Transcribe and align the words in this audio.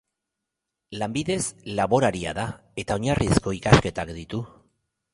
Lanbidez 1.01 1.43
laboraria 1.81 2.33
da 2.39 2.49
eta 2.85 3.01
oinarrizko 3.03 3.57
ikasketak 3.63 4.19
ditu. 4.21 4.45